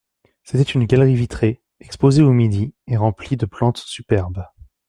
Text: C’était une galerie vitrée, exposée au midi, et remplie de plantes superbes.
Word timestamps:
C’était 0.41 0.63
une 0.71 0.85
galerie 0.85 1.13
vitrée, 1.13 1.61
exposée 1.79 2.23
au 2.23 2.31
midi, 2.33 2.73
et 2.87 2.97
remplie 2.97 3.37
de 3.37 3.45
plantes 3.45 3.77
superbes. 3.77 4.43